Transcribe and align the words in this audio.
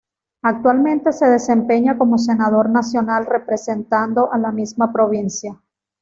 Actualmente 0.41 1.11
se 1.13 1.27
desempeña 1.27 1.95
como 1.95 2.17
senador 2.17 2.71
nacional 2.71 3.27
representando 3.27 4.33
a 4.33 4.39
la 4.39 4.51
misma 4.51 4.91
provincia. 4.91 5.61